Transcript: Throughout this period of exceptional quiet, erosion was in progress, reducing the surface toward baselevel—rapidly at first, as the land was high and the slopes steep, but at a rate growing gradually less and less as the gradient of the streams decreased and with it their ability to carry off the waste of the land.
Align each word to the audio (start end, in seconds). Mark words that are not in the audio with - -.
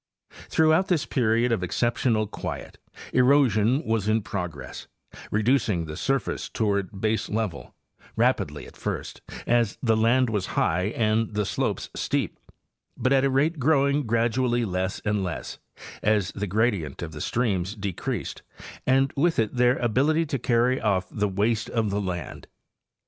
Throughout 0.49 0.87
this 0.87 1.05
period 1.05 1.51
of 1.51 1.61
exceptional 1.61 2.25
quiet, 2.25 2.79
erosion 3.13 3.85
was 3.85 4.07
in 4.07 4.23
progress, 4.23 4.87
reducing 5.29 5.85
the 5.85 5.95
surface 5.95 6.49
toward 6.49 6.89
baselevel—rapidly 6.89 8.65
at 8.65 8.75
first, 8.75 9.21
as 9.45 9.77
the 9.83 9.95
land 9.95 10.31
was 10.31 10.47
high 10.57 10.85
and 10.97 11.35
the 11.35 11.45
slopes 11.45 11.91
steep, 11.95 12.39
but 12.97 13.13
at 13.13 13.23
a 13.25 13.29
rate 13.29 13.59
growing 13.59 14.07
gradually 14.07 14.65
less 14.65 15.01
and 15.05 15.23
less 15.23 15.59
as 16.01 16.31
the 16.31 16.47
gradient 16.47 17.03
of 17.03 17.11
the 17.11 17.21
streams 17.21 17.75
decreased 17.75 18.41
and 18.87 19.13
with 19.15 19.37
it 19.37 19.55
their 19.55 19.77
ability 19.77 20.25
to 20.25 20.39
carry 20.39 20.81
off 20.81 21.05
the 21.11 21.29
waste 21.29 21.69
of 21.69 21.91
the 21.91 22.01
land. 22.01 22.47